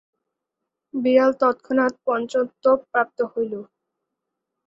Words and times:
বিড়াল 0.93 1.31
তৎক্ষণাৎ 1.41 1.93
পঞ্চত্ব 2.05 2.63
প্রাপ্ত 2.85 3.17
হইল। 3.31 3.53